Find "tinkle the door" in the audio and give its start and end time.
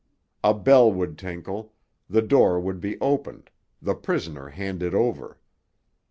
1.19-2.59